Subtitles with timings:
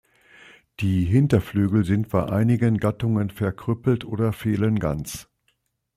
[0.79, 5.29] Die Hinterflügel sind bei einigen Gattungen verkrüppelt oder fehlen ganz.